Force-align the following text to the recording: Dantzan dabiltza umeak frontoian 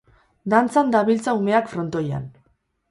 Dantzan 0.53 0.89
dabiltza 0.95 1.37
umeak 1.43 1.71
frontoian 1.77 2.29